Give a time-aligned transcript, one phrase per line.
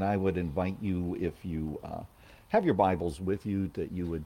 [0.00, 2.02] I would invite you, if you uh,
[2.50, 4.24] have your Bibles with you, that you would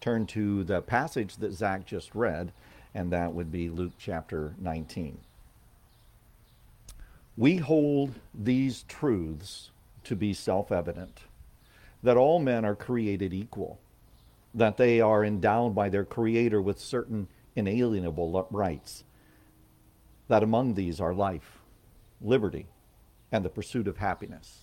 [0.00, 2.52] turn to the passage that Zach just read,
[2.94, 5.18] and that would be Luke chapter 19.
[7.36, 9.70] We hold these truths
[10.04, 11.22] to be self evident
[12.00, 13.80] that all men are created equal,
[14.54, 17.26] that they are endowed by their Creator with certain
[17.56, 19.02] inalienable rights,
[20.28, 21.58] that among these are life,
[22.20, 22.66] liberty,
[23.32, 24.60] and the pursuit of happiness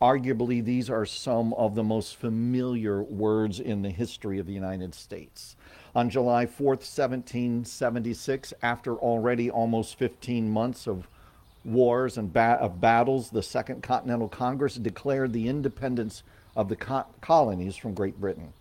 [0.00, 4.94] Arguably, these are some of the most familiar words in the history of the United
[4.94, 5.56] States.
[5.94, 11.08] On July 4th, 1776, after already almost 15 months of
[11.64, 16.22] wars and ba- of battles, the Second Continental Congress declared the independence
[16.54, 18.52] of the co- colonies from Great Britain.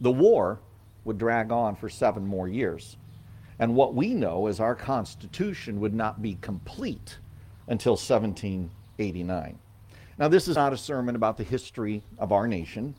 [0.00, 0.60] The war
[1.04, 2.96] would drag on for seven more years.
[3.58, 7.18] And what we know is our Constitution would not be complete
[7.66, 9.58] until 1789.
[10.20, 12.94] Now, this is not a sermon about the history of our nation.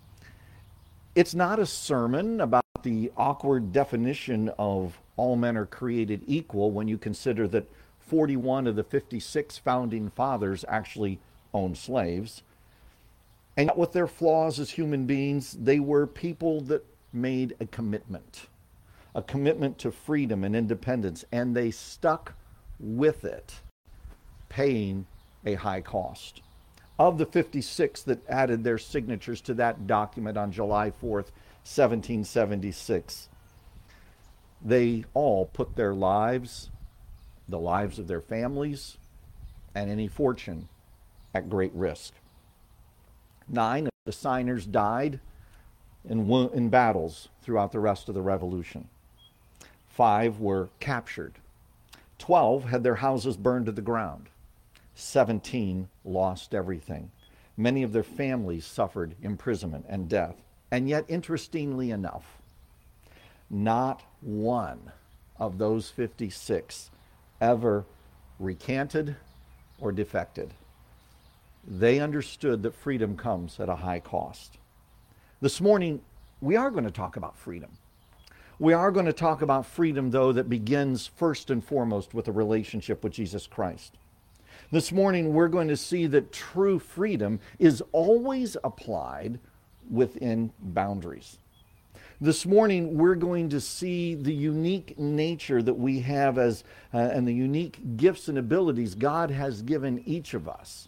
[1.13, 6.87] It's not a sermon about the awkward definition of all men are created equal when
[6.87, 7.69] you consider that
[7.99, 11.19] 41 of the 56 founding fathers actually
[11.53, 12.41] owned slaves.
[13.55, 18.47] And yet, with their flaws as human beings, they were people that made a commitment
[19.13, 22.33] a commitment to freedom and independence, and they stuck
[22.79, 23.55] with it,
[24.47, 25.05] paying
[25.45, 26.41] a high cost
[26.99, 31.31] of the 56 that added their signatures to that document on July 4th,
[31.63, 33.29] 1776,
[34.63, 36.69] they all put their lives,
[37.49, 38.97] the lives of their families,
[39.73, 40.67] and any fortune
[41.33, 42.13] at great risk.
[43.47, 45.19] Nine of the signers died
[46.07, 48.87] in, in battles throughout the rest of the revolution.
[49.89, 51.33] Five were captured.
[52.17, 54.29] Twelve had their houses burned to the ground.
[54.95, 57.11] 17 lost everything.
[57.57, 60.35] Many of their families suffered imprisonment and death.
[60.71, 62.41] And yet, interestingly enough,
[63.49, 64.91] not one
[65.37, 66.91] of those 56
[67.41, 67.85] ever
[68.39, 69.15] recanted
[69.79, 70.53] or defected.
[71.67, 74.57] They understood that freedom comes at a high cost.
[75.41, 76.01] This morning,
[76.39, 77.71] we are going to talk about freedom.
[78.59, 82.31] We are going to talk about freedom, though, that begins first and foremost with a
[82.31, 83.95] relationship with Jesus Christ.
[84.71, 89.37] This morning, we're going to see that true freedom is always applied
[89.89, 91.39] within boundaries.
[92.21, 97.27] This morning, we're going to see the unique nature that we have as, uh, and
[97.27, 100.87] the unique gifts and abilities God has given each of us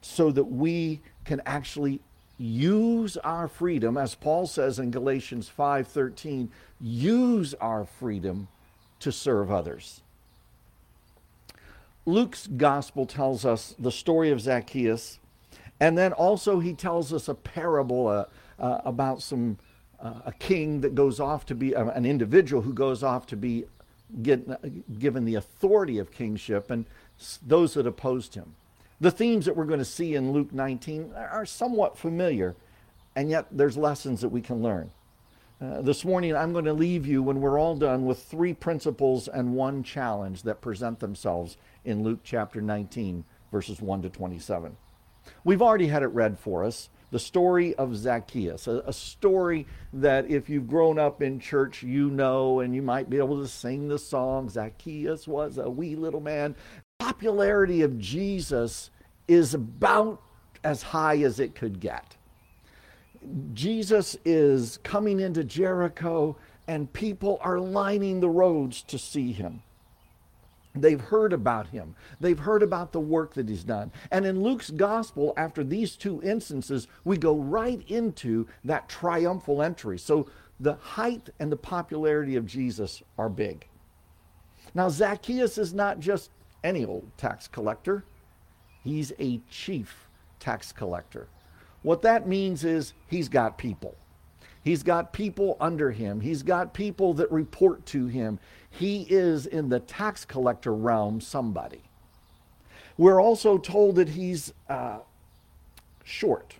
[0.00, 2.00] so that we can actually
[2.36, 6.48] use our freedom as Paul says in Galatians 5:13
[6.80, 8.48] use our freedom
[9.00, 10.00] to serve others
[12.06, 15.18] Luke's gospel tells us the story of Zacchaeus,
[15.78, 18.24] and then also he tells us a parable uh,
[18.58, 19.58] uh, about some
[20.00, 23.36] uh, a king that goes off to be uh, an individual who goes off to
[23.36, 23.64] be
[24.22, 26.86] get, given the authority of kingship, and
[27.46, 28.54] those that opposed him.
[29.00, 32.54] The themes that we're going to see in Luke 19 are somewhat familiar,
[33.14, 34.90] and yet there's lessons that we can learn.
[35.60, 39.28] Uh, this morning, I'm going to leave you when we're all done with three principles
[39.28, 44.76] and one challenge that present themselves in Luke chapter 19, verses 1 to 27.
[45.44, 50.30] We've already had it read for us the story of Zacchaeus, a, a, story that
[50.30, 53.88] if you've grown up in church, you know, and you might be able to sing
[53.88, 56.54] the song Zacchaeus was a wee little man.
[56.98, 58.90] Popularity of Jesus
[59.26, 60.22] is about
[60.62, 62.16] as high as it could get.
[63.52, 66.36] Jesus is coming into Jericho,
[66.68, 69.62] and people are lining the roads to see him.
[70.74, 71.96] They've heard about him.
[72.20, 73.90] They've heard about the work that he's done.
[74.10, 79.98] And in Luke's gospel, after these two instances, we go right into that triumphal entry.
[79.98, 80.28] So
[80.60, 83.66] the height and the popularity of Jesus are big.
[84.74, 86.30] Now, Zacchaeus is not just
[86.62, 88.04] any old tax collector,
[88.84, 90.08] he's a chief
[90.38, 91.26] tax collector.
[91.82, 93.96] What that means is he's got people.
[94.62, 96.20] He's got people under him.
[96.20, 98.38] He's got people that report to him.
[98.70, 101.82] He is in the tax collector realm somebody.
[102.96, 104.98] We're also told that he's uh,
[106.04, 106.54] short.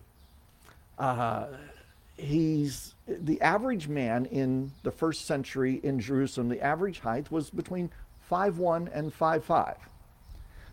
[0.99, 1.47] Uh,
[2.17, 7.91] he's the average man in the first century in Jerusalem, the average height was between
[8.31, 9.77] 5'1 and 5'5.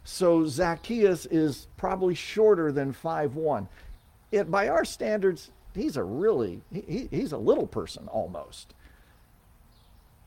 [0.03, 3.67] So Zacchaeus is probably shorter than 5'1.
[4.31, 8.73] It, by our standards, he's a really he, he's a little person almost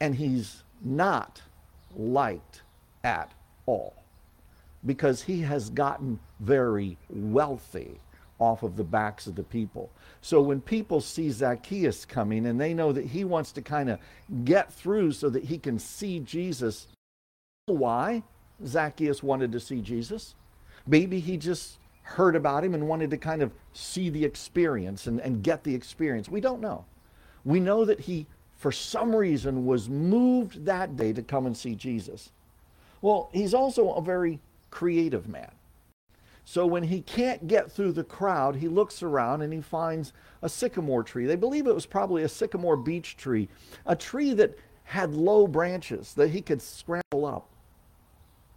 [0.01, 1.43] and he's not
[1.97, 2.63] liked
[3.05, 3.33] at
[3.67, 3.95] all
[4.87, 8.01] because he has gotten very wealthy
[8.39, 9.91] off of the backs of the people.
[10.23, 13.99] So when people see Zacchaeus coming and they know that he wants to kind of
[14.45, 16.87] get through so that he can see Jesus,
[17.67, 18.23] why
[18.67, 20.35] Zacchaeus wanted to see Jesus?
[20.87, 25.21] Maybe he just heard about him and wanted to kind of see the experience and,
[25.21, 26.29] and get the experience.
[26.29, 26.87] We don't know.
[27.45, 28.27] We know that he,
[28.61, 32.31] for some reason, was moved that day to come and see Jesus.
[33.01, 34.39] Well, he's also a very
[34.71, 35.51] creative man.
[36.45, 40.13] So when he can't get through the crowd, he looks around and he finds
[40.43, 41.25] a sycamore tree.
[41.25, 43.49] They believe it was probably a sycamore beech tree,
[43.87, 47.49] a tree that had low branches that he could scramble up.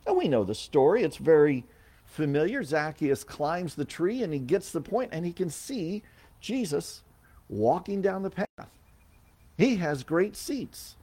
[0.06, 1.04] And we know the story.
[1.04, 1.64] It's very
[2.04, 2.62] familiar.
[2.62, 6.04] Zacchaeus climbs the tree and he gets the point and he can see
[6.42, 7.04] Jesus
[7.48, 8.70] walking down the path.
[9.58, 10.96] He has great seats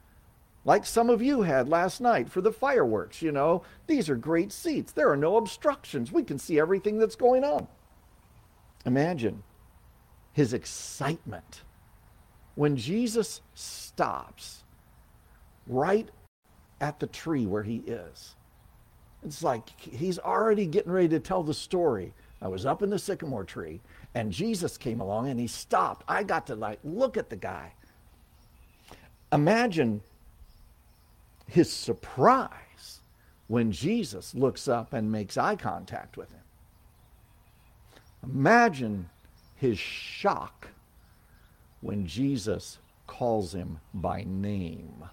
[0.63, 3.21] like some of you had last night for the fireworks.
[3.21, 4.91] You know, these are great seats.
[4.91, 6.11] There are no obstructions.
[6.11, 7.67] We can see everything that's going on.
[8.85, 9.43] Imagine
[10.33, 11.63] his excitement
[12.55, 14.63] when Jesus stops
[15.65, 16.09] right
[16.79, 18.35] at the tree where he is.
[19.23, 22.13] It's like he's already getting ready to tell the story.
[22.41, 23.81] I was up in the sycamore tree
[24.15, 26.03] and Jesus came along and he stopped.
[26.07, 27.73] I got to like look at the guy.
[29.31, 30.01] Imagine
[31.47, 33.01] his surprise
[33.47, 36.41] when Jesus looks up and makes eye contact with him.
[38.23, 39.09] Imagine
[39.55, 40.69] his shock
[41.81, 45.03] when Jesus calls him by name.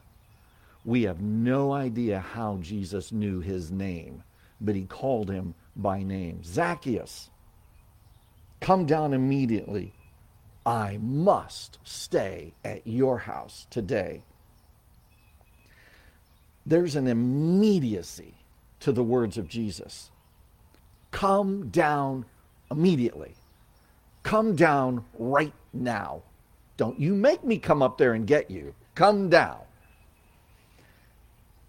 [0.84, 4.22] We have no idea how Jesus knew his name,
[4.60, 6.42] but he called him by name.
[6.44, 7.30] Zacchaeus,
[8.60, 9.92] come down immediately.
[10.68, 14.22] I must stay at your house today
[16.68, 18.34] there's an immediacy
[18.80, 20.10] to the words of Jesus.
[21.10, 22.26] Come down
[22.70, 23.34] immediately.
[24.22, 26.22] Come down right now.
[26.76, 28.74] Don't you make me come up there and get you.
[28.94, 29.60] Come down.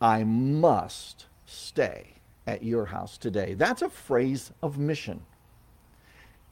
[0.02, 2.16] I must stay
[2.46, 3.54] at your house today.
[3.54, 5.22] That's a phrase of mission.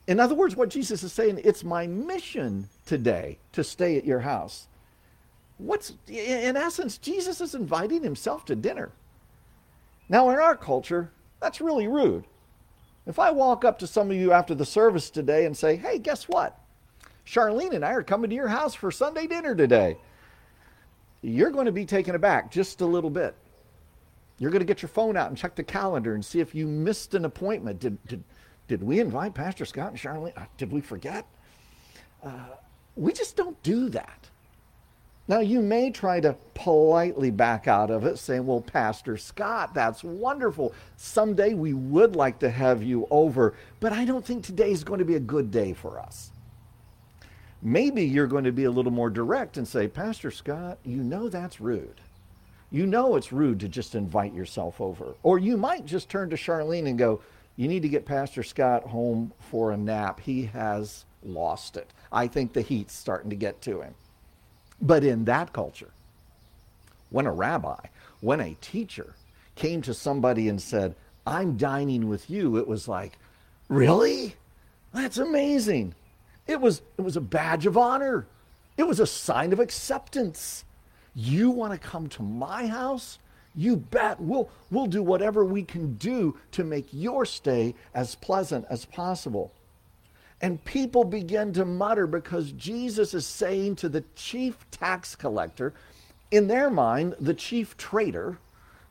[0.07, 4.21] In other words, what Jesus is saying, it's my mission today to stay at your
[4.21, 4.68] house.
[5.57, 8.92] What's in essence jesus is inviting himself to dinner.
[10.07, 11.12] Now in our culture
[11.42, 12.25] that's really rude.
[13.06, 15.98] If i walk up to some of you after the service today and say hey
[15.98, 16.59] guess what?
[17.25, 19.98] Charlene and i are coming to your house for sunday dinner today.
[21.24, 23.33] You're going to be taken aback just a little bit.
[24.38, 26.68] You're going to get your phone out and check the calendar and see if you
[26.68, 27.80] missed an appointment.
[27.80, 28.24] Did, did,
[28.67, 31.25] did we invite pastor scott and charlene uh, did we forget
[32.23, 32.49] uh,
[32.95, 34.29] we just don't do that
[35.29, 40.03] now, you may try to politely back out of it, saying, Well, Pastor Scott, that's
[40.03, 40.73] wonderful.
[40.95, 44.99] Someday we would like to have you over, but I don't think today is going
[44.99, 46.31] to be a good day for us.
[47.61, 51.27] Maybe you're going to be a little more direct and say, Pastor Scott, you know
[51.27, 51.99] that's rude.
[52.71, 55.15] You know it's rude to just invite yourself over.
[55.23, 57.21] Or you might just turn to Charlene and go,
[57.57, 60.19] You need to get Pastor Scott home for a nap.
[60.19, 61.92] He has lost it.
[62.12, 63.95] I think the heat's starting to get to him.
[64.80, 65.89] But in that culture,
[67.09, 67.80] when a rabbi,
[68.21, 69.15] when a teacher
[69.56, 70.95] came to somebody and said,
[71.25, 73.18] I'm dining with you, it was like,
[73.69, 74.36] really?
[74.94, 75.95] That's amazing.
[76.45, 78.28] It was, it was a badge of honor.
[78.78, 80.64] It was a sign of acceptance.
[81.16, 83.18] You want to come to my house?
[83.57, 84.21] You bet.
[84.21, 89.52] We'll, we'll do whatever we can do to make your stay as pleasant as possible.
[90.40, 95.73] And people begin to mutter because Jesus is saying to the chief tax collector,
[96.30, 98.37] in their mind, the chief traitor,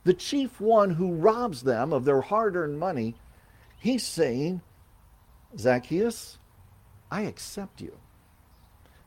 [0.03, 3.15] the chief one who robs them of their hard earned money,
[3.79, 4.63] he's saying,
[5.57, 6.39] Zacchaeus,
[7.09, 7.97] I accept you.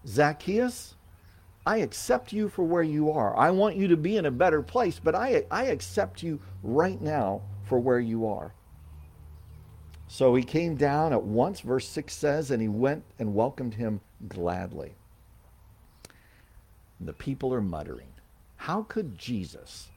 [0.08, 0.96] Zacchaeus,
[1.66, 3.36] I accept you for where you are.
[3.38, 7.00] I want you to be in a better place, but I, I accept you right
[7.01, 8.54] now for where you are.
[10.08, 14.01] So he came down at once, verse 6 says, and he went and welcomed him
[14.28, 14.96] gladly.
[17.00, 18.10] The people are muttering,
[18.58, 19.89] How could Jesus,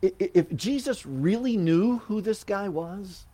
[0.00, 3.26] if Jesus really knew who this guy was,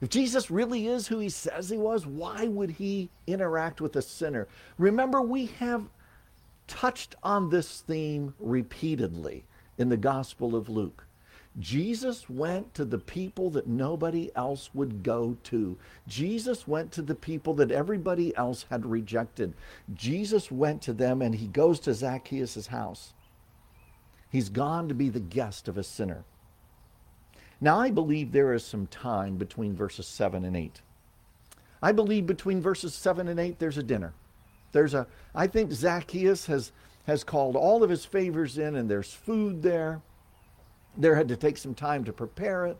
[0.00, 4.02] if Jesus really is who he says he was, why would he interact with a
[4.02, 4.48] sinner?
[4.76, 5.88] Remember, we have
[6.66, 9.44] touched on this theme repeatedly
[9.78, 11.06] in the Gospel of Luke.
[11.60, 15.78] Jesus went to the people that nobody else would go to.
[16.08, 19.54] Jesus went to the people that everybody else had rejected.
[19.92, 23.14] Jesus went to them and he goes to Zacchaeus' house.
[24.30, 26.24] He's gone to be the guest of a sinner.
[27.60, 30.82] Now, I believe there is some time between verses 7 and 8.
[31.80, 34.12] I believe between verses 7 and 8 there's a dinner.
[34.74, 36.72] There's a I think Zacchaeus has
[37.06, 40.02] has called all of his favors in and there's food there.
[40.96, 42.78] There had to take some time to prepare it.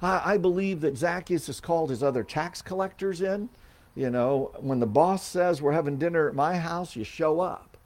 [0.00, 3.48] I, I believe that Zacchaeus has called his other tax collectors in.
[3.94, 7.76] You know, when the boss says we're having dinner at my house, you show up.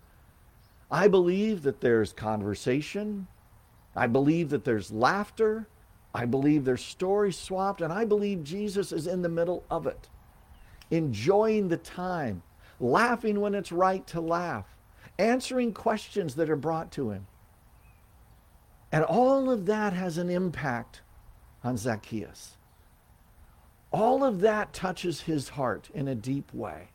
[0.90, 3.28] I believe that there's conversation.
[3.94, 5.68] I believe that there's laughter.
[6.12, 7.80] I believe there's stories swapped.
[7.80, 10.08] And I believe Jesus is in the middle of it,
[10.90, 12.42] enjoying the time,
[12.80, 14.66] laughing when it's right to laugh,
[15.18, 17.26] answering questions that are brought to him.
[18.90, 21.02] And all of that has an impact
[21.62, 22.56] on Zacchaeus.
[23.92, 26.88] All of that touches his heart in a deep way.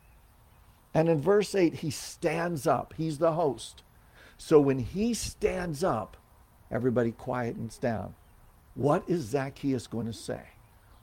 [0.92, 2.94] And in verse 8, he stands up.
[2.96, 3.82] He's the host.
[4.38, 6.16] So when he stands up,
[6.70, 8.14] everybody quietens down.
[8.74, 10.42] What is Zacchaeus going to say?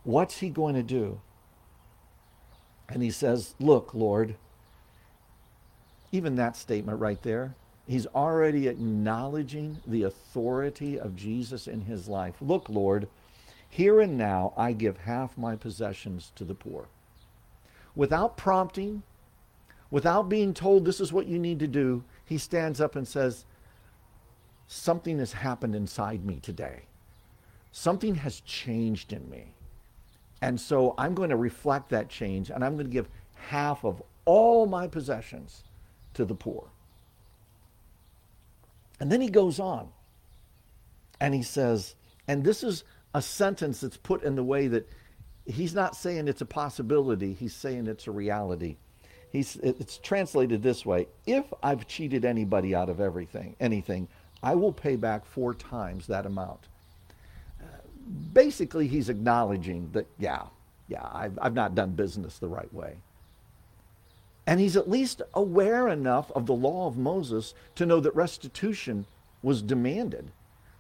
[0.04, 1.22] What's he going to do?
[2.90, 4.36] And he says, Look, Lord,
[6.14, 7.56] even that statement right there,
[7.88, 12.36] he's already acknowledging the authority of Jesus in his life.
[12.40, 13.08] Look, Lord,
[13.68, 16.88] here and now I give half my possessions to the poor.
[17.96, 19.02] Without prompting,
[19.90, 23.46] without being told this is what you need to do, he stands up and says,
[24.68, 26.84] Something has happened inside me today.
[27.72, 29.56] Something has changed in me.
[30.44, 34.02] And so I'm going to reflect that change and I'm going to give half of
[34.26, 35.64] all my possessions
[36.14, 36.70] to the poor.
[39.00, 39.90] And then he goes on
[41.20, 41.96] and he says,
[42.28, 44.90] and this is a sentence that's put in the way that
[45.46, 48.78] he's not saying it's a possibility, he's saying it's a reality.
[49.32, 54.08] He's, it's translated this way If I've cheated anybody out of everything, anything,
[54.44, 56.68] I will pay back four times that amount.
[58.34, 60.44] basically, he's acknowledging that, yeah,
[60.88, 62.98] yeah, I've, I've not done business the right way.
[64.46, 69.06] And he's at least aware enough of the law of Moses to know that restitution
[69.42, 70.32] was demanded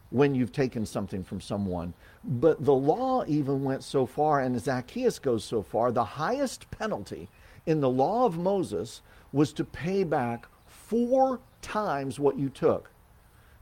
[0.10, 1.94] when you've taken something from someone.
[2.24, 7.30] But the law even went so far, and Zacchaeus goes so far, the highest penalty
[7.66, 9.02] in the law of Moses
[9.32, 12.92] was to pay back four times what you took.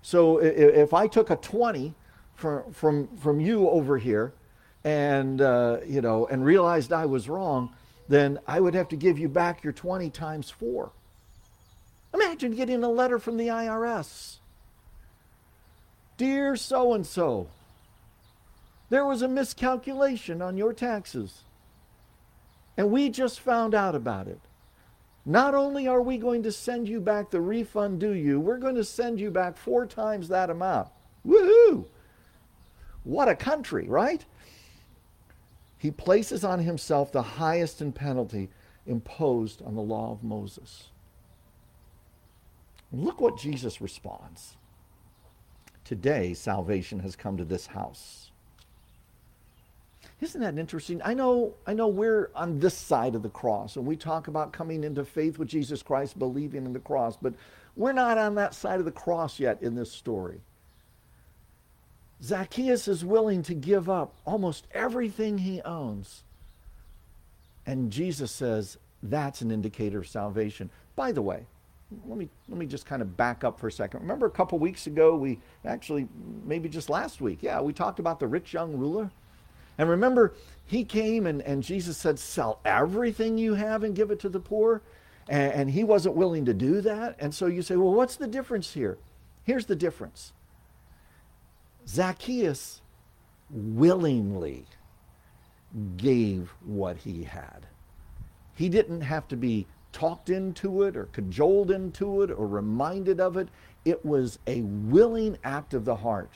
[0.01, 1.93] So if I took a 20
[2.35, 4.33] from, from, from you over here
[4.83, 7.69] and, uh, you know, and realized I was wrong,
[8.11, 10.91] then I would have to give you back your 20 times four.
[12.13, 14.39] Imagine getting a letter from the IRS.
[16.17, 17.47] Dear so and so,
[18.89, 21.45] there was a miscalculation on your taxes.
[22.75, 24.41] And we just found out about it.
[25.25, 28.75] Not only are we going to send you back the refund due you, we're going
[28.75, 30.89] to send you back four times that amount.
[31.25, 31.85] Woohoo!
[33.03, 34.25] What a country, right?
[35.81, 38.49] He places on himself the highest in penalty
[38.85, 40.89] imposed on the law of Moses.
[42.93, 44.57] Look what Jesus responds.
[45.83, 48.29] Today, salvation has come to this house.
[50.19, 51.01] Isn't that interesting?
[51.03, 54.53] I know, I know we're on this side of the cross and we talk about
[54.53, 57.33] coming into faith with Jesus Christ, believing in the cross, but
[57.75, 60.41] we're not on that side of the cross yet in this story.
[62.23, 66.23] Zacchaeus is willing to give up almost everything he owns.
[67.65, 70.69] And Jesus says that's an indicator of salvation.
[70.95, 71.45] By the way,
[72.05, 74.01] let me let me just kind of back up for a second.
[74.01, 76.07] Remember a couple weeks ago we actually
[76.45, 79.11] maybe just last week, yeah, we talked about the rich young ruler.
[79.77, 80.33] And remember,
[80.65, 84.39] he came and, and Jesus said, Sell everything you have and give it to the
[84.39, 84.81] poor.
[85.27, 87.15] And, and he wasn't willing to do that.
[87.19, 88.97] And so you say, Well, what's the difference here?
[89.43, 90.33] Here's the difference
[91.87, 92.81] Zacchaeus
[93.49, 94.65] willingly
[95.97, 97.67] gave what he had.
[98.55, 103.37] He didn't have to be talked into it or cajoled into it or reminded of
[103.37, 103.49] it.
[103.85, 106.31] It was a willing act of the heart.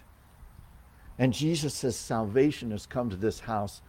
[1.18, 3.82] And Jesus says salvation has come to this house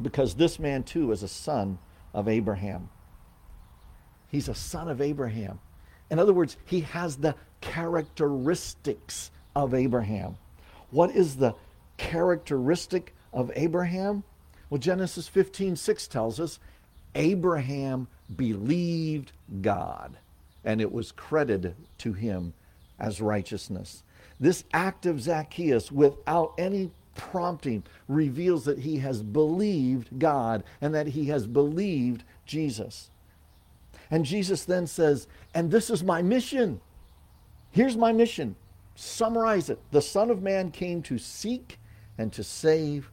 [0.00, 1.78] because this man too is a son
[2.12, 2.88] of Abraham.
[4.28, 5.60] He's a son of Abraham.
[6.10, 10.36] In other words, he has the characteristics of Abraham.
[10.90, 11.54] What is the
[11.96, 14.24] characteristic of Abraham?
[14.70, 16.58] Well, Genesis 15 6 tells us
[17.14, 20.16] Abraham believed God,
[20.64, 22.54] and it was credited to him
[22.98, 24.02] as righteousness.
[24.40, 31.08] This act of Zacchaeus, without any prompting, reveals that he has believed God and that
[31.08, 33.10] he has believed Jesus.
[34.10, 36.80] And Jesus then says, And this is my mission.
[37.70, 38.56] Here's my mission
[38.94, 39.78] summarize it.
[39.90, 41.78] The Son of Man came to seek
[42.18, 43.10] and to save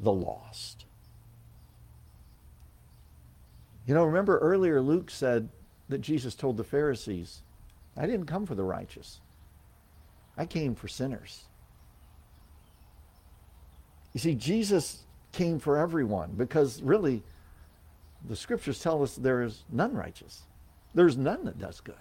[0.00, 0.84] the lost.
[3.86, 5.48] You know, remember earlier Luke said
[5.88, 7.42] that Jesus told the Pharisees,
[7.96, 9.20] I didn't come for the righteous.
[10.36, 11.44] I came for sinners.
[14.12, 17.22] You see, Jesus came for everyone because really
[18.28, 20.42] the scriptures tell us there is none righteous.
[20.94, 21.94] There's none that does good.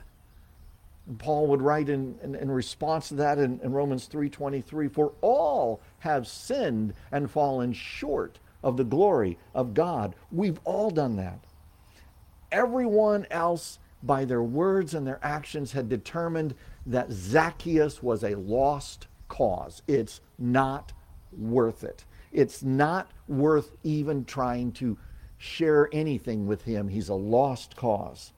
[1.20, 5.82] Paul would write in, in, in response to that in, in Romans 3.23, For all
[6.00, 10.16] have sinned and fallen short of the glory of God.
[10.32, 11.40] We've all done that.
[12.52, 16.56] Everyone else, by their words and their actions, had determined
[16.88, 19.84] that Zacchaeus was a lost cause.
[19.88, 20.94] It's not
[21.32, 22.06] worth it.
[22.32, 24.98] It's not worth even trying to
[25.38, 26.88] share anything with him.
[26.88, 28.32] He's a lost cause.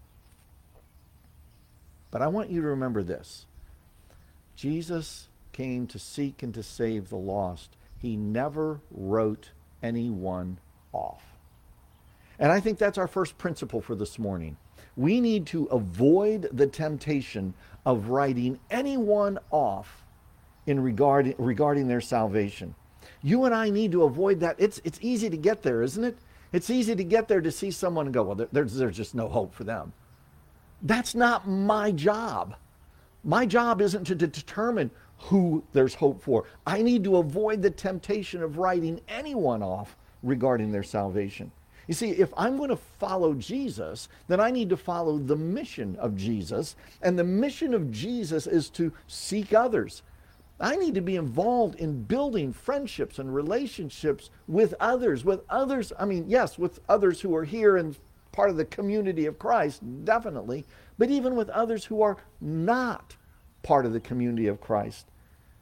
[2.11, 3.45] But I want you to remember this
[4.55, 7.77] Jesus came to seek and to save the lost.
[7.99, 10.59] He never wrote anyone
[10.93, 11.23] off.
[12.39, 14.57] And I think that's our first principle for this morning.
[14.95, 17.53] We need to avoid the temptation
[17.85, 20.03] of writing anyone off
[20.65, 22.75] in regard, regarding their salvation.
[23.23, 24.55] You and I need to avoid that.
[24.59, 26.17] It's, it's easy to get there, isn't it?
[26.51, 29.27] It's easy to get there to see someone and go, well, there's, there's just no
[29.27, 29.93] hope for them.
[30.81, 32.55] That's not my job.
[33.23, 36.45] My job isn't to determine who there's hope for.
[36.65, 41.51] I need to avoid the temptation of writing anyone off regarding their salvation.
[41.87, 45.95] You see, if I'm going to follow Jesus, then I need to follow the mission
[45.97, 46.75] of Jesus.
[47.01, 50.03] And the mission of Jesus is to seek others.
[50.59, 56.05] I need to be involved in building friendships and relationships with others, with others, I
[56.05, 57.95] mean, yes, with others who are here and
[58.37, 60.63] part of the community of Christ, definitely,
[60.99, 63.15] but even with others who are not
[63.63, 65.07] part of the community of Christ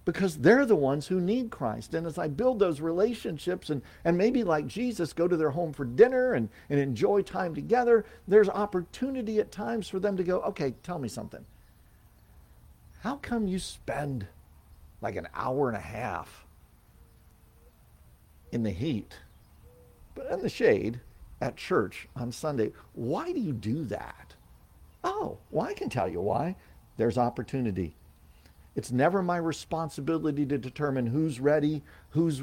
[0.04, 1.94] because they're the ones who need Christ.
[1.94, 5.72] And as I build those relationships and, and maybe like Jesus, go to their home
[5.72, 10.42] for dinner and, and enjoy time together, there's opportunity at times for them to go,
[10.42, 11.46] okay, tell me something.
[13.04, 14.28] How come you spend
[15.00, 16.46] like an hour and a half
[18.52, 19.16] in the heat,
[20.14, 21.00] but in the shade
[21.42, 22.72] at church on Sunday.
[22.94, 24.34] Why do you do that?
[25.04, 26.56] Oh, well, I can tell you why.
[26.98, 27.96] There's opportunity.
[28.76, 32.42] It's never my responsibility to determine who's ready, who's.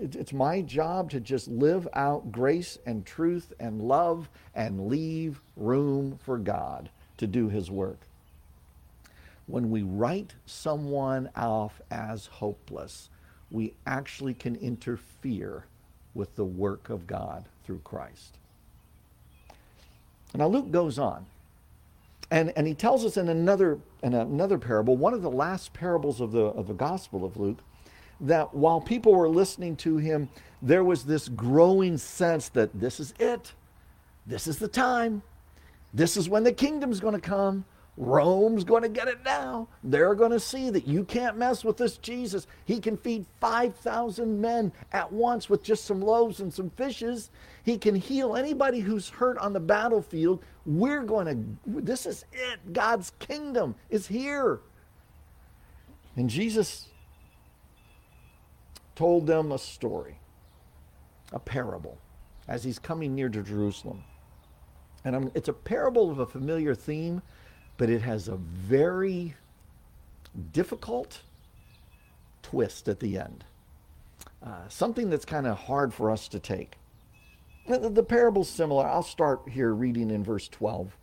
[0.00, 6.18] It's my job to just live out grace and truth and love and leave room
[6.22, 7.98] for God to do His work
[9.46, 13.10] when we write someone off as hopeless,
[13.50, 15.66] we actually can interfere
[16.14, 18.36] with the work of God through Christ.
[20.34, 21.26] Now Luke goes on.
[22.30, 26.20] And, and he tells us in another, in another parable, one of the last parables
[26.20, 27.58] of the, of the Gospel of Luke,
[28.20, 30.28] that while people were listening to him,
[30.62, 33.52] there was this growing sense that this is it.
[34.26, 35.22] This is the time.
[35.92, 37.64] This is when the kingdom's going to come.
[37.96, 39.68] Rome's going to get it now.
[39.84, 42.46] They're going to see that you can't mess with this Jesus.
[42.64, 47.30] He can feed 5,000 men at once with just some loaves and some fishes.
[47.62, 50.42] He can heal anybody who's hurt on the battlefield.
[50.66, 52.72] We're going to, this is it.
[52.72, 54.60] God's kingdom is here.
[56.16, 56.88] And Jesus
[58.96, 60.18] told them a story,
[61.32, 61.98] a parable,
[62.48, 64.02] as he's coming near to Jerusalem.
[65.04, 67.22] And I'm, it's a parable of a familiar theme
[67.76, 69.34] but it has a very
[70.52, 71.20] difficult
[72.42, 73.44] twist at the end.
[74.42, 76.76] Uh, something that's kind of hard for us to take.
[77.66, 78.86] The, the parable's similar.
[78.86, 80.96] I'll start here reading in verse 12.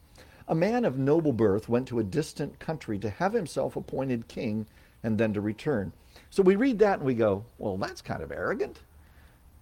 [0.47, 4.67] A man of noble birth went to a distant country to have himself appointed king
[5.03, 5.91] and then to return.
[6.29, 8.81] So we read that and we go, well, that's kind of arrogant.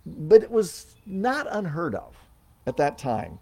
[0.06, 2.15] But it was not unheard of
[2.65, 3.39] at that time.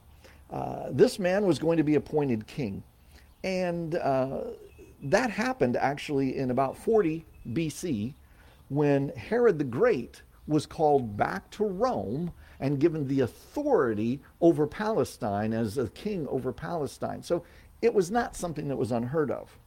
[0.52, 2.84] Uh, this man was going to be appointed king.
[3.44, 4.42] And uh,
[5.04, 8.14] that happened actually in about 40 BC
[8.70, 15.54] when Herod the Great was called back to Rome and given the authority over Palestine
[15.54, 17.22] as a king over Palestine.
[17.22, 17.44] So
[17.82, 19.58] it was not something that was unheard of.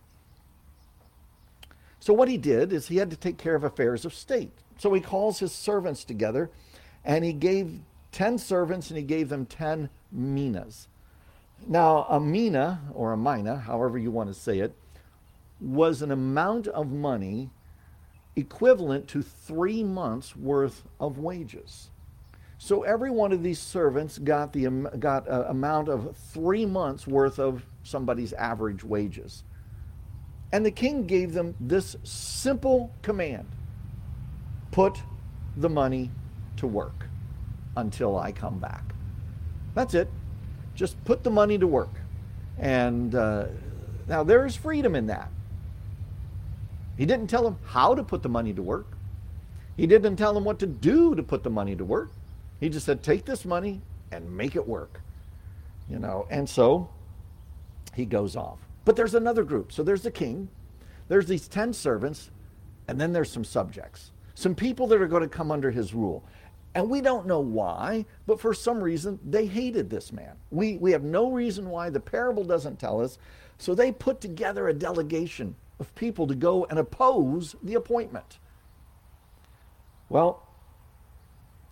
[2.01, 4.53] So what he did is he had to take care of affairs of state.
[4.79, 6.51] So he calls his servants together
[7.05, 7.81] and he gave
[8.13, 10.89] 10 servants and he gave them 10 minas.
[11.67, 14.75] Now, a mina, or a mina, however you want to say it,
[15.61, 17.51] was an amount of money
[18.35, 21.91] equivalent to three months' worth of wages.
[22.59, 24.69] So every one of these servants got the
[24.99, 29.45] got an amount of three months' worth of somebody's average wages.
[30.53, 33.47] And the king gave them this simple command
[34.73, 35.03] put
[35.57, 36.11] the money
[36.57, 37.07] to work
[37.77, 38.95] until I come back.
[39.75, 40.09] That's it.
[40.81, 41.91] Just put the money to work.
[42.59, 43.49] And uh,
[44.09, 45.29] now there is freedom in that.
[46.97, 48.87] He didn't tell him how to put the money to work.
[49.77, 52.11] He didn't tell him what to do to put the money to work.
[52.61, 55.03] He just said, take this money and make it work.
[55.87, 56.89] You know, and so
[57.93, 58.61] he goes off.
[58.87, 59.73] But there's another group.
[59.73, 60.49] So there's the king,
[61.09, 62.31] there's these 10 servants,
[62.89, 66.25] and then there's some subjects, some people that are going to come under his rule.
[66.75, 70.37] And we don't know why, but for some reason they hated this man.
[70.51, 71.91] We, we have no reason why.
[71.91, 73.19] The parable doesn't tell us.
[73.59, 78.39] So they put together a delegation of people to go and oppose the appointment.
[80.09, 80.47] Well,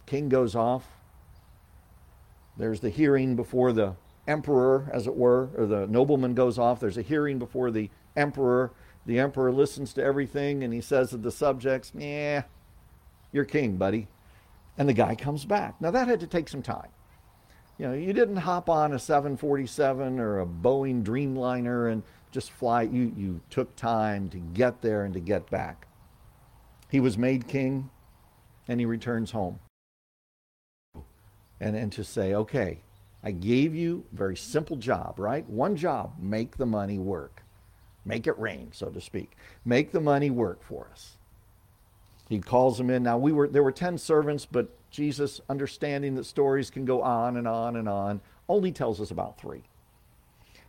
[0.06, 0.84] king goes off.
[2.56, 3.94] There's the hearing before the
[4.26, 6.80] emperor, as it were, or the nobleman goes off.
[6.80, 8.72] There's a hearing before the emperor.
[9.06, 12.42] The emperor listens to everything and he says to the subjects, Yeah,
[13.32, 14.08] you're king, buddy.
[14.78, 15.80] And the guy comes back.
[15.80, 16.88] Now, that had to take some time.
[17.78, 22.82] You know, you didn't hop on a 747 or a Boeing Dreamliner and just fly.
[22.82, 25.86] You, you took time to get there and to get back.
[26.90, 27.90] He was made king
[28.66, 29.60] and he returns home.
[31.60, 32.80] And, and to say, okay,
[33.22, 35.48] I gave you a very simple job, right?
[35.48, 37.42] One job, make the money work.
[38.04, 39.36] Make it rain, so to speak.
[39.64, 41.17] Make the money work for us.
[42.28, 43.02] He calls them in.
[43.02, 47.36] Now we were there were 10 servants, but Jesus, understanding that stories can go on
[47.36, 49.62] and on and on, only tells us about 3.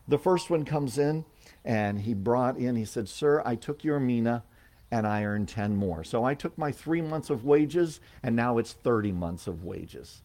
[0.07, 1.25] The first one comes in
[1.63, 4.43] and he brought in, he said, Sir, I took your mina
[4.91, 6.03] and I earned 10 more.
[6.03, 10.21] So I took my three months of wages and now it's 30 months of wages.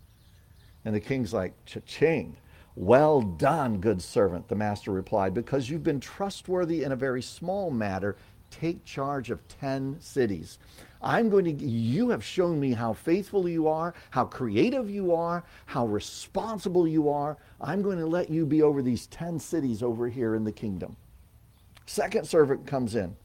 [0.84, 2.36] And the king's like, cha-ching.
[2.76, 7.70] Well done, good servant, the master replied, because you've been trustworthy in a very small
[7.70, 8.16] matter.
[8.60, 10.58] Take charge of 10 cities.
[11.02, 15.42] I'm going to, you have shown me how faithful you are, how creative you are,
[15.66, 17.36] how responsible you are.
[17.60, 20.96] I'm going to let you be over these 10 cities over here in the kingdom.
[21.86, 23.16] Second servant comes in.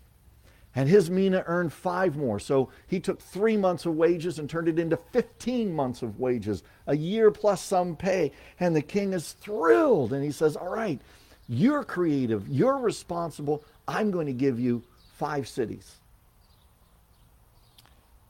[0.76, 2.40] And his mina earned five more.
[2.40, 6.64] So he took three months of wages and turned it into 15 months of wages,
[6.88, 8.32] a year plus some pay.
[8.60, 10.12] And the king is thrilled.
[10.12, 11.00] And he says, All right,
[11.48, 13.64] you're creative, you're responsible.
[13.88, 14.84] I'm going to give you
[15.20, 15.98] five cities.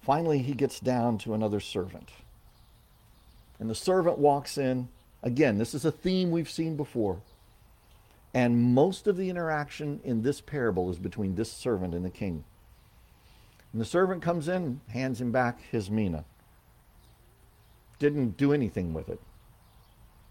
[0.02, 2.10] Finally, he gets down to another servant.
[3.60, 4.90] And the servant walks in.
[5.22, 7.22] Again, this is a theme we've seen before.
[8.34, 12.44] And most of the interaction in this parable is between this servant and the king.
[13.72, 16.26] And the servant comes in, hands him back his mina.
[18.00, 19.20] Didn't do anything with it.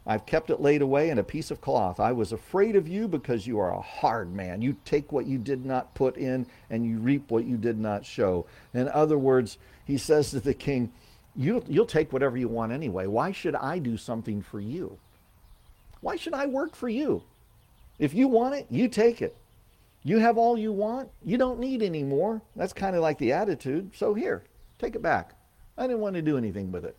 [0.08, 2.00] I've kept it laid away in a piece of cloth.
[2.00, 4.62] I was afraid of you because you are a hard man.
[4.62, 8.06] You take what you did not put in and you reap what you did not
[8.06, 8.46] show.
[8.72, 10.90] In other words, he says to the king,
[11.36, 13.06] you, You'll take whatever you want anyway.
[13.06, 14.96] Why should I do something for you?
[16.00, 17.22] Why should I work for you?
[17.98, 19.36] If you want it, you take it.
[20.04, 21.10] You have all you want.
[21.22, 22.40] You don't need any more.
[22.56, 23.90] That's kind of like the attitude.
[23.94, 24.44] So here,
[24.78, 25.34] take it back.
[25.76, 26.96] I didn't want to do anything with it.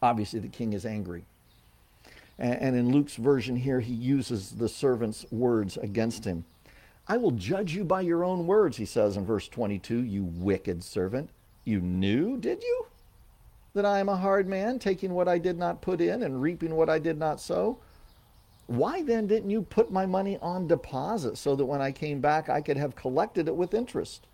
[0.00, 1.24] Obviously, the king is angry.
[2.40, 6.46] And in Luke's version here, he uses the servant's words against him.
[7.06, 10.82] I will judge you by your own words, he says in verse 22, you wicked
[10.82, 11.28] servant.
[11.64, 12.86] You knew, did you,
[13.74, 16.76] that I am a hard man, taking what I did not put in and reaping
[16.76, 17.78] what I did not sow?
[18.68, 22.48] Why then didn't you put my money on deposit so that when I came back
[22.48, 24.26] I could have collected it with interest?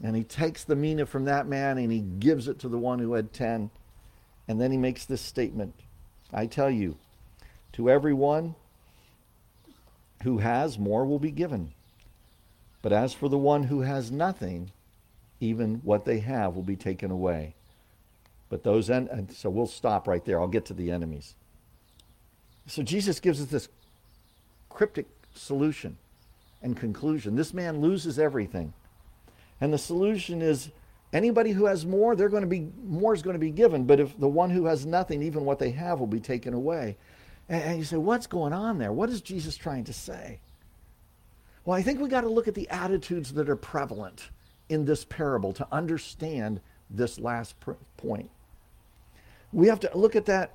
[0.00, 3.00] And he takes the mina from that man and he gives it to the one
[3.00, 3.70] who had 10.
[4.46, 5.74] And then he makes this statement
[6.32, 6.96] I tell you,
[7.72, 8.54] to everyone
[10.22, 11.72] who has, more will be given.
[12.80, 14.70] But as for the one who has nothing,
[15.40, 17.54] even what they have will be taken away.
[18.48, 20.40] But those, en- and so we'll stop right there.
[20.40, 21.34] I'll get to the enemies.
[22.66, 23.68] So Jesus gives us this
[24.68, 25.96] cryptic solution
[26.62, 27.34] and conclusion.
[27.34, 28.72] This man loses everything.
[29.60, 30.70] And the solution is
[31.12, 34.00] anybody who has more, they're going to be more is going to be given, but
[34.00, 36.96] if the one who has nothing, even what they have will be taken away.
[37.48, 38.92] And, and you say, what's going on there?
[38.92, 40.40] What is Jesus trying to say?
[41.64, 44.30] Well, I think we got to look at the attitudes that are prevalent
[44.68, 48.30] in this parable to understand this last pr- point.
[49.52, 50.54] We have to look at that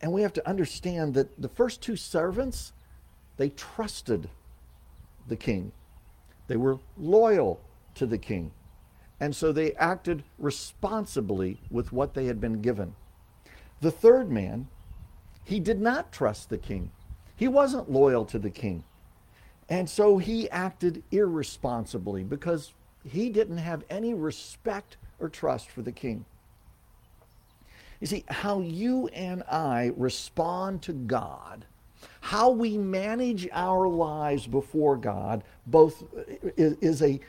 [0.00, 2.72] and we have to understand that the first two servants,
[3.36, 4.30] they trusted
[5.28, 5.72] the king.
[6.46, 7.60] They were loyal
[7.96, 8.50] to the king.
[9.20, 12.94] And so they acted responsibly with what they had been given.
[13.82, 14.68] The third man,
[15.44, 16.90] he did not trust the king.
[17.36, 18.84] He wasn't loyal to the king.
[19.68, 22.72] And so he acted irresponsibly because
[23.04, 26.24] he didn't have any respect or trust for the king.
[28.00, 31.66] You see, how you and I respond to God,
[32.20, 36.02] how we manage our lives before God, both
[36.56, 37.20] is, is a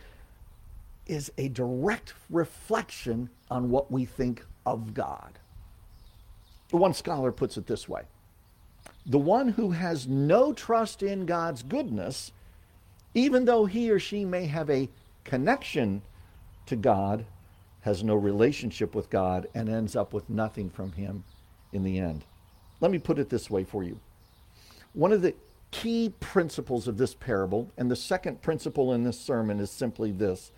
[1.12, 5.38] is a direct reflection on what we think of God.
[6.72, 8.04] One scholar puts it this way
[9.06, 12.32] The one who has no trust in God's goodness,
[13.14, 14.90] even though he or she may have a
[15.26, 16.02] connection
[16.68, 17.26] to God,
[17.82, 21.26] has no relationship with God and ends up with nothing from Him
[21.74, 22.24] in the end.
[22.80, 24.00] Let me put it this way for you.
[24.94, 25.36] One of the
[25.72, 30.52] key principles of this parable, and the second principle in this sermon, is simply this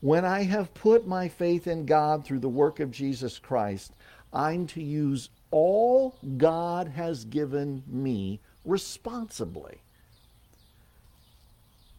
[0.00, 3.92] When I have put my faith in God through the work of Jesus Christ,
[4.32, 9.80] I'm to use all God has given me responsibly.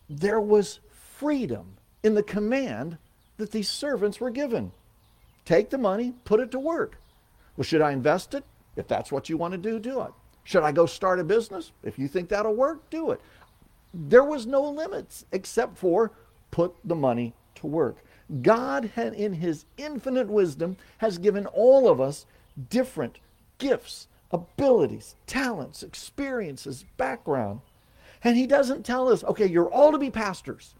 [0.10, 2.98] There was freedom in the command
[3.38, 4.72] that these servants were given.
[5.44, 6.98] Take the money, put it to work.
[7.58, 8.46] Well, should I invest it?
[8.76, 10.12] If that's what you want to do, do it.
[10.46, 11.74] Should I go start a business?
[11.84, 13.20] If you think that'll work, do it.
[13.94, 16.12] There was no limits except for
[16.52, 17.98] put the money to work.
[18.42, 22.26] God, had, in his infinite wisdom, has given all of us
[22.70, 23.20] different
[23.58, 27.62] gifts, abilities, talents, experiences, background.
[28.24, 30.76] And he doesn't tell us, okay, you're all to be pastors.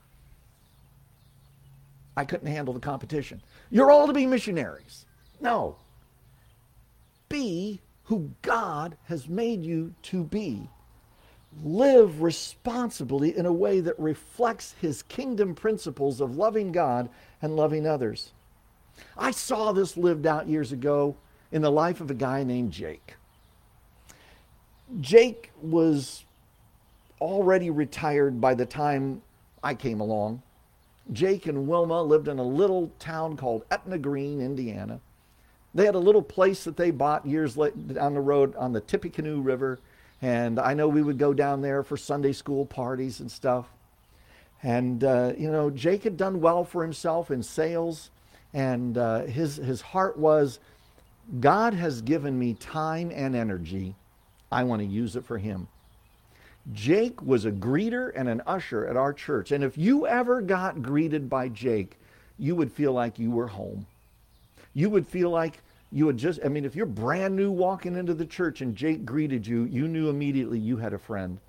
[2.16, 3.42] I couldn't handle the competition.
[3.72, 5.06] You're all to be missionaries.
[5.40, 5.78] No.
[7.30, 10.70] Be who God has made you to be.
[11.64, 17.10] Live responsibly in a way that reflects his kingdom principles of loving God
[17.42, 18.32] and loving others.
[19.18, 21.16] I saw this lived out years ago
[21.52, 23.16] in the life of a guy named Jake.
[25.02, 26.26] Jake was
[27.22, 29.22] already retired by the time
[29.64, 30.42] I came along.
[31.12, 35.00] Jake and Wilma lived in a little town called Etna Green, Indiana.
[35.74, 39.40] They had a little place that they bought years down the road on the Tippecanoe
[39.40, 39.80] River.
[40.22, 43.68] And I know we would go down there for Sunday school parties and stuff.
[44.62, 48.10] And, uh, you know, Jake had done well for himself in sales.
[48.54, 50.60] And uh, his, his heart was
[51.40, 53.96] God has given me time and energy.
[54.52, 55.68] I want to use it for Him.
[56.74, 59.52] Jake was a greeter and an usher at our church.
[59.52, 61.98] And if you ever got greeted by Jake,
[62.38, 63.86] you would feel like you were home.
[64.74, 68.14] You would feel like you would just, I mean, if you're brand new walking into
[68.14, 71.40] the church and Jake greeted you, you knew immediately you had a friend.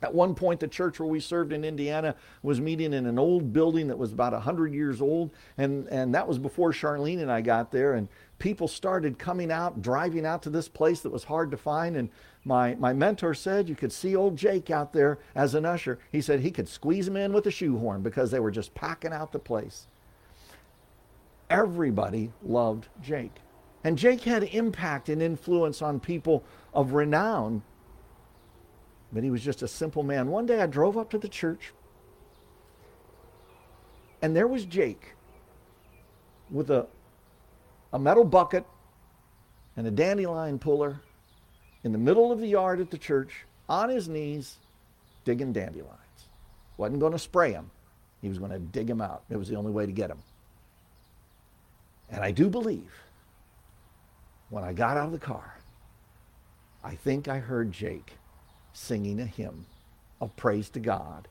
[0.00, 3.52] At one point, the church where we served in Indiana was meeting in an old
[3.52, 5.32] building that was about 100 years old.
[5.56, 7.94] And, and that was before Charlene and I got there.
[7.94, 8.08] And
[8.38, 11.96] people started coming out, driving out to this place that was hard to find.
[11.96, 12.10] And
[12.44, 15.98] my, my mentor said you could see old Jake out there as an usher.
[16.12, 19.12] He said he could squeeze him in with a shoehorn because they were just packing
[19.12, 19.88] out the place.
[21.50, 23.34] Everybody loved Jake.
[23.84, 27.62] And Jake had impact and influence on people of renown
[29.12, 30.28] but he was just a simple man.
[30.28, 31.72] One day I drove up to the church,
[34.20, 35.14] and there was Jake
[36.50, 36.86] with a,
[37.92, 38.64] a metal bucket
[39.76, 41.00] and a dandelion puller
[41.84, 44.58] in the middle of the yard at the church, on his knees,
[45.24, 45.94] digging dandelions.
[46.76, 47.70] Wasn't going to spray them.
[48.20, 49.22] He was going to dig them out.
[49.30, 50.18] It was the only way to get them.
[52.10, 52.92] And I do believe
[54.50, 55.58] when I got out of the car,
[56.82, 58.14] I think I heard Jake
[58.72, 59.66] singing a hymn
[60.20, 61.28] of praise to God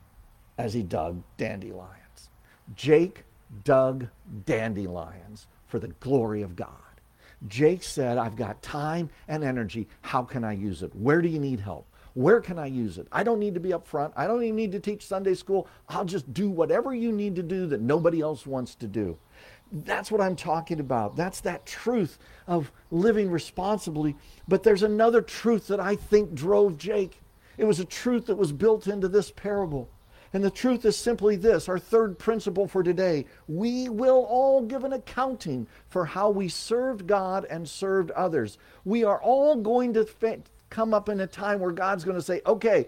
[0.58, 2.30] as he dug dandelions.
[2.76, 3.24] Jake
[3.64, 4.08] dug
[4.46, 6.70] dandelions for the glory of God.
[7.48, 9.88] Jake said, I've got time and energy.
[10.02, 10.96] How can I use it?
[10.96, 11.86] Where do you need help?
[12.16, 13.08] Where can I use it?
[13.12, 14.12] I don't need to be up front.
[14.18, 15.68] I don't even need to teach Sunday school.
[15.88, 19.18] I'll just do whatever you need to do that nobody else wants to do.
[19.72, 21.16] That's what I'm talking about.
[21.16, 24.16] That's that truth of living responsibly.
[24.48, 27.20] But there's another truth that I think drove Jake.
[27.58, 29.90] It was a truth that was built into this parable.
[30.34, 33.26] And the truth is simply this our third principle for today.
[33.48, 38.58] We will all give an accounting for how we served God and served others.
[38.86, 40.08] We are all going to
[40.70, 42.88] come up in a time where God's going to say, okay,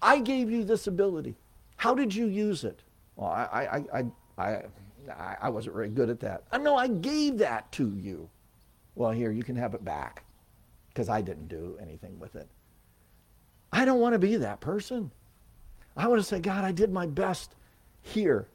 [0.00, 1.36] I gave you this ability.
[1.76, 2.80] How did you use it?
[3.16, 4.04] Well, I, I, I,
[4.38, 4.62] I,
[5.10, 6.44] I wasn't very good at that.
[6.52, 8.28] I know I gave that to you.
[8.94, 10.24] Well, here, you can have it back
[10.88, 12.48] because I didn't do anything with it.
[13.72, 15.10] I don't want to be that person.
[15.96, 17.54] I want to say, God, I did my best
[18.02, 18.48] here.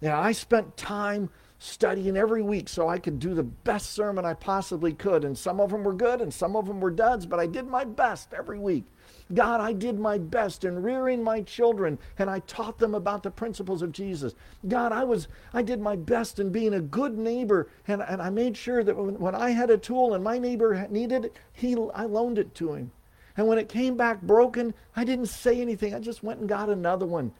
[0.00, 4.34] Yeah, I spent time studying every week so I could do the best sermon I
[4.34, 5.24] possibly could.
[5.24, 7.66] And some of them were good and some of them were duds, but I did
[7.66, 8.84] my best every week.
[9.32, 13.30] God, I did my best in rearing my children and I taught them about the
[13.30, 14.34] principles of Jesus.
[14.66, 18.30] God, I was I did my best in being a good neighbor and, and I
[18.30, 21.76] made sure that when, when I had a tool and my neighbor needed it, he
[21.94, 22.90] I loaned it to him.
[23.36, 25.94] And when it came back broken, I didn't say anything.
[25.94, 27.32] I just went and got another one.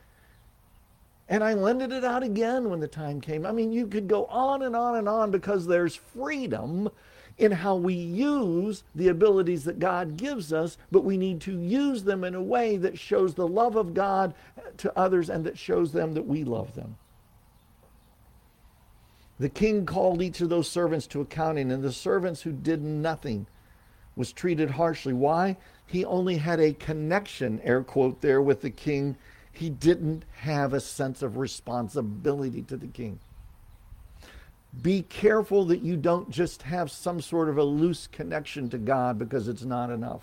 [1.29, 3.47] And I lended it out again when the time came.
[3.47, 6.91] I mean, you could go on and on and on because there's freedom
[7.41, 12.05] in how we use the abilities that God gives us, but we need to use
[12.05, 14.35] them in a way that shows the love of God
[14.77, 16.97] to others and that shows them that we love them.
[19.39, 23.47] The king called each of those servants to accounting, and the servants who did nothing
[24.15, 25.15] was treated harshly.
[25.15, 25.57] Why?
[25.87, 29.17] He only had a connection, air quote there, with the king.
[29.51, 33.19] He didn't have a sense of responsibility to the king.
[34.83, 39.19] Be careful that you don't just have some sort of a loose connection to God
[39.19, 40.23] because it's not enough.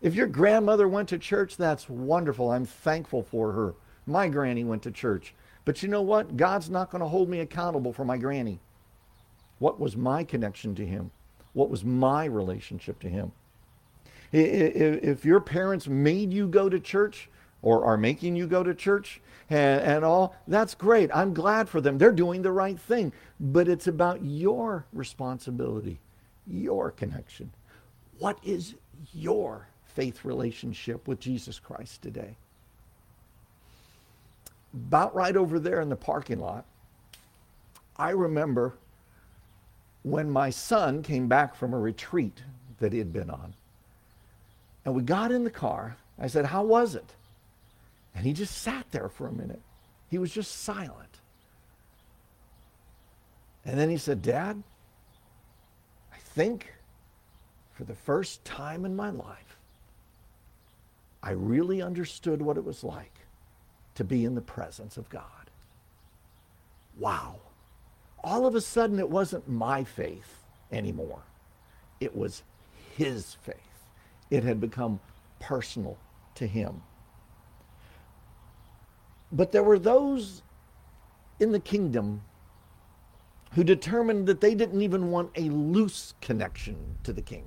[0.00, 2.50] If your grandmother went to church, that's wonderful.
[2.50, 3.74] I'm thankful for her.
[4.06, 5.34] My granny went to church.
[5.64, 6.36] But you know what?
[6.36, 8.60] God's not going to hold me accountable for my granny.
[9.58, 11.10] What was my connection to him?
[11.52, 13.32] What was my relationship to him?
[14.30, 17.28] If your parents made you go to church
[17.62, 21.10] or are making you go to church, and, and all, that's great.
[21.14, 21.98] I'm glad for them.
[21.98, 23.12] They're doing the right thing.
[23.40, 25.98] But it's about your responsibility,
[26.46, 27.50] your connection.
[28.18, 28.74] What is
[29.14, 32.36] your faith relationship with Jesus Christ today?
[34.74, 36.64] About right over there in the parking lot,
[37.96, 38.74] I remember
[40.02, 42.42] when my son came back from a retreat
[42.80, 43.54] that he had been on.
[44.84, 45.96] And we got in the car.
[46.18, 47.14] I said, How was it?
[48.18, 49.60] And he just sat there for a minute.
[50.10, 51.20] He was just silent.
[53.64, 54.60] And then he said, Dad,
[56.12, 56.74] I think
[57.74, 59.60] for the first time in my life,
[61.22, 63.14] I really understood what it was like
[63.94, 65.22] to be in the presence of God.
[66.98, 67.36] Wow.
[68.24, 71.22] All of a sudden, it wasn't my faith anymore,
[72.00, 72.42] it was
[72.96, 73.54] his faith.
[74.28, 74.98] It had become
[75.38, 75.96] personal
[76.34, 76.82] to him.
[79.30, 80.42] But there were those
[81.40, 82.22] in the kingdom
[83.54, 87.44] who determined that they didn't even want a loose connection to the king.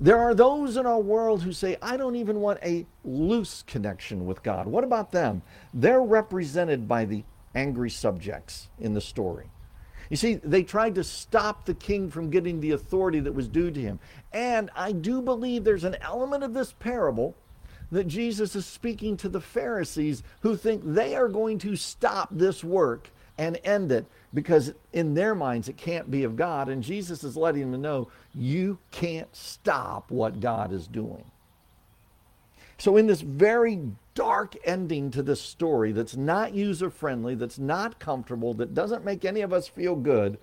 [0.00, 4.26] There are those in our world who say, I don't even want a loose connection
[4.26, 4.66] with God.
[4.66, 5.42] What about them?
[5.74, 9.50] They're represented by the angry subjects in the story.
[10.08, 13.70] You see, they tried to stop the king from getting the authority that was due
[13.70, 13.98] to him.
[14.32, 17.34] And I do believe there's an element of this parable
[17.90, 22.62] that Jesus is speaking to the Pharisees who think they are going to stop this
[22.62, 26.68] work and end it because in their minds it can't be of God.
[26.68, 31.24] And Jesus is letting them know you can't stop what God is doing.
[32.78, 33.80] So, in this very
[34.14, 39.24] dark ending to this story that's not user friendly, that's not comfortable, that doesn't make
[39.24, 40.38] any of us feel good,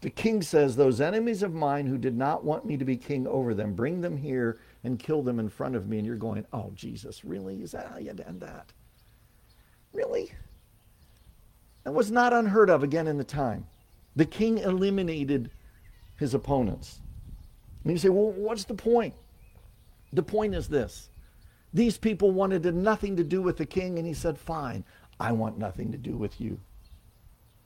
[0.00, 3.26] the king says, Those enemies of mine who did not want me to be king
[3.26, 5.98] over them, bring them here and kill them in front of me.
[5.98, 7.62] And you're going, oh, Jesus, really?
[7.62, 8.72] Is that how you end that?
[9.92, 10.32] Really?
[11.84, 13.66] That was not unheard of again in the time.
[14.16, 15.50] The king eliminated
[16.16, 17.00] his opponents.
[17.82, 19.14] And you say, well, what's the point?
[20.12, 21.08] The point is this.
[21.74, 24.84] These people wanted nothing to do with the king, and he said, fine,
[25.18, 26.60] I want nothing to do with you.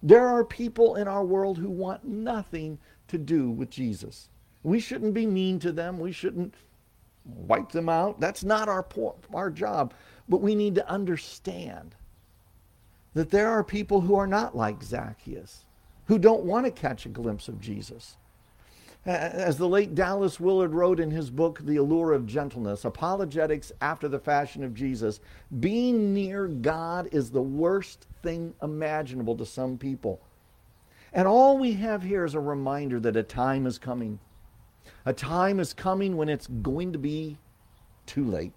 [0.02, 4.29] There are people in our world who want nothing to do with Jesus.
[4.62, 5.98] We shouldn't be mean to them.
[5.98, 6.55] We shouldn't
[7.26, 8.20] wipe them out.
[8.20, 8.86] That's not our,
[9.34, 9.92] our job.
[10.28, 11.94] But we need to understand
[13.14, 15.64] that there are people who are not like Zacchaeus,
[16.06, 18.16] who don't want to catch a glimpse of Jesus.
[19.06, 24.08] As the late Dallas Willard wrote in his book, The Allure of Gentleness, Apologetics After
[24.08, 25.20] the Fashion of Jesus,
[25.60, 30.20] being near God is the worst thing imaginable to some people.
[31.12, 34.18] And all we have here is a reminder that a time is coming
[35.05, 37.37] a time is coming when it's going to be
[38.07, 38.53] too late.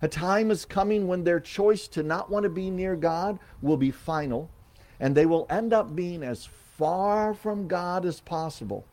[0.00, 3.76] A time is coming when their choice to not want to be near God will
[3.76, 4.50] be final,
[4.98, 6.46] and they will end up being as
[6.76, 8.84] far from God as possible.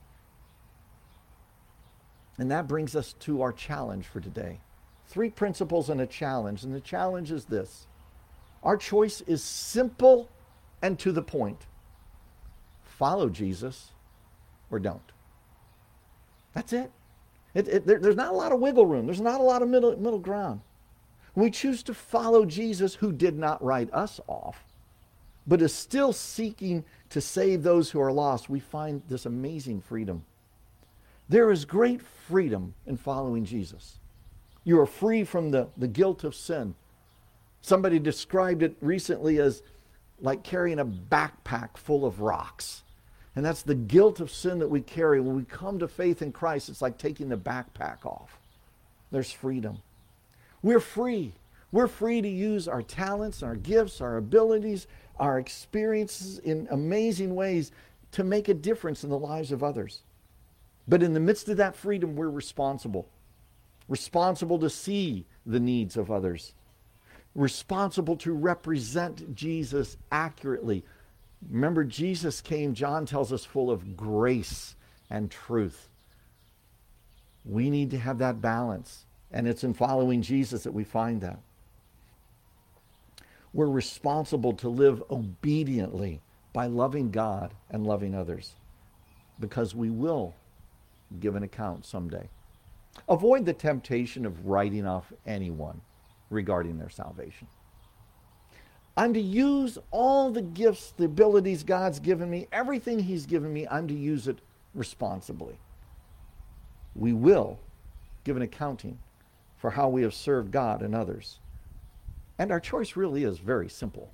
[2.37, 4.59] And that brings us to our challenge for today.
[5.07, 6.63] Three principles and a challenge.
[6.63, 7.87] And the challenge is this
[8.63, 10.29] our choice is simple
[10.81, 11.65] and to the point
[12.83, 13.91] follow Jesus
[14.69, 15.11] or don't.
[16.53, 16.91] That's it.
[17.53, 19.05] it, it there, there's not a lot of wiggle room.
[19.07, 20.61] There's not a lot of middle, middle ground.
[21.35, 24.65] We choose to follow Jesus who did not write us off.
[25.47, 30.23] but is still seeking to save those who are lost, we find this amazing freedom.
[31.29, 33.99] There is great freedom in following Jesus.
[34.63, 36.75] You are free from the, the guilt of sin.
[37.61, 39.63] Somebody described it recently as
[40.21, 42.83] like carrying a backpack full of rocks.
[43.39, 45.21] And that's the guilt of sin that we carry.
[45.21, 48.37] When we come to faith in Christ, it's like taking the backpack off.
[49.11, 49.77] There's freedom.
[50.61, 51.31] We're free.
[51.71, 54.87] We're free to use our talents, our gifts, our abilities,
[55.21, 57.71] our experiences in amazing ways
[58.11, 60.01] to make a difference in the lives of others.
[60.89, 63.07] But in the midst of that freedom, we're responsible.
[63.87, 66.55] Responsible to see the needs of others.
[67.35, 70.83] Responsible to represent Jesus accurately.
[71.47, 74.75] Remember, Jesus came, John tells us, full of grace
[75.09, 75.87] and truth.
[77.45, 79.05] We need to have that balance.
[79.31, 81.39] And it's in following Jesus that we find that
[83.53, 86.21] we're responsible to live obediently
[86.53, 88.53] by loving God and loving others
[89.39, 90.35] because we will
[91.19, 92.29] give an account someday.
[93.07, 95.81] Avoid the temptation of writing off anyone
[96.29, 97.47] regarding their salvation.
[98.99, 103.65] I'm to use all the gifts, the abilities God's given me, everything He's given me,
[103.71, 104.39] I'm to use it
[104.75, 105.57] responsibly.
[106.95, 107.59] We will
[108.25, 108.99] give an accounting
[109.55, 111.39] for how we have served God and others.
[112.39, 114.11] And our choice really is very simple.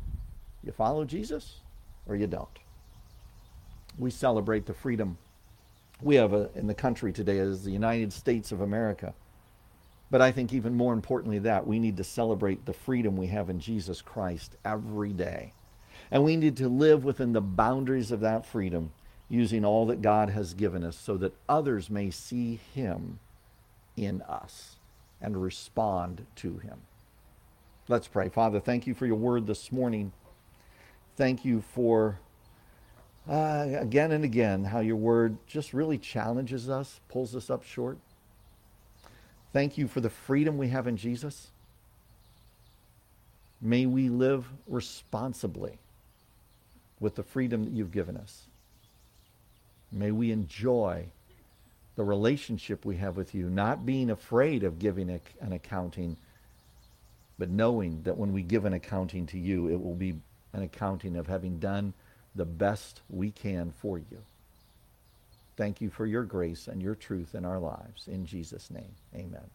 [0.64, 1.62] You follow Jesus
[2.08, 2.60] or you don't.
[3.98, 5.18] We celebrate the freedom
[6.00, 9.16] we have a, in the country today as the United States of America.
[10.12, 13.50] But I think even more importantly that we need to celebrate the freedom we have
[13.50, 15.54] in Jesus Christ every day.
[16.12, 18.92] And we need to live within the boundaries of that freedom
[19.28, 23.20] using all that God has given us so that others may see him
[23.98, 24.76] in us
[25.20, 26.82] and respond to him.
[27.88, 28.30] Let's pray.
[28.30, 30.12] Father, thank you for your word this morning.
[31.16, 32.20] Thank you for,
[33.28, 37.98] uh, again and again, how your word just really challenges us, pulls us up short.
[39.56, 41.48] Thank you for the freedom we have in Jesus.
[43.62, 45.80] May we live responsibly
[47.00, 48.48] with the freedom that you've given us.
[49.94, 51.06] May we enjoy
[51.96, 56.18] the relationship we have with you, not being afraid of giving an accounting
[57.40, 60.16] but knowing that when we give an accounting to you, it will be
[60.52, 61.94] an accounting of having done
[62.36, 64.18] the best we can for you.
[65.58, 68.08] Thank you for your grace and your truth in our lives.
[68.08, 69.50] In Jesus' name, amen.